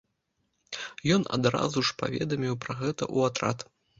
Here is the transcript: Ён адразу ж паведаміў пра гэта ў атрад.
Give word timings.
Ён 1.15 1.21
адразу 1.37 1.79
ж 1.89 1.95
паведаміў 2.01 2.57
пра 2.65 2.73
гэта 2.83 2.99
ў 3.15 3.33
атрад. 3.33 3.57